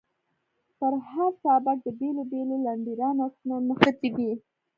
[0.77, 4.31] پر هر پاټک د بېلو بېلو ليډرانو عکسونه مښتي دي.